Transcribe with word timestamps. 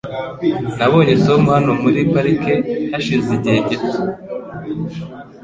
Nabonye 0.77 1.13
Tom 1.25 1.41
hano 1.55 1.71
muri 1.81 1.99
parike 2.11 2.55
hashize 2.91 3.27
igihe 3.37 3.59
gito. 3.69 3.99